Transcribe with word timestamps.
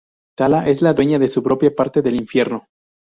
Tala 0.35 0.65
es 0.65 0.81
la 0.81 0.95
dueña 0.95 1.19
de 1.19 1.27
su 1.27 1.43
propia 1.43 1.75
parte 1.75 2.01
del 2.01 2.15
Infierno. 2.15 2.65